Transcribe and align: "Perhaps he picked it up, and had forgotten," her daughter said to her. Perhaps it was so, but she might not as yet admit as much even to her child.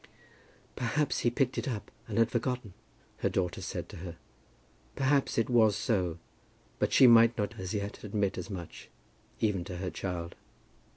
"Perhaps 0.75 1.19
he 1.19 1.29
picked 1.29 1.59
it 1.59 1.67
up, 1.67 1.91
and 2.07 2.17
had 2.17 2.31
forgotten," 2.31 2.73
her 3.19 3.29
daughter 3.29 3.61
said 3.61 3.87
to 3.89 3.97
her. 3.97 4.17
Perhaps 4.95 5.37
it 5.37 5.47
was 5.47 5.75
so, 5.75 6.17
but 6.79 6.91
she 6.91 7.05
might 7.05 7.37
not 7.37 7.59
as 7.59 7.75
yet 7.75 8.03
admit 8.03 8.35
as 8.35 8.49
much 8.49 8.89
even 9.41 9.63
to 9.65 9.77
her 9.77 9.91
child. 9.91 10.33